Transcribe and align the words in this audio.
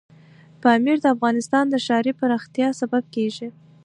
پامیر 0.61 0.97
د 1.01 1.05
افغانستان 1.15 1.65
د 1.69 1.75
ښاري 1.85 2.11
پراختیا 2.19 2.67
سبب 2.79 3.03
کېږي. 3.15 3.47